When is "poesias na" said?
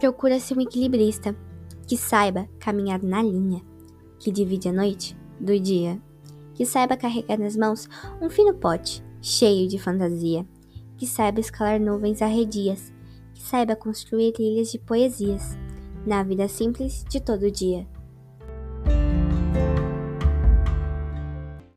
14.78-16.22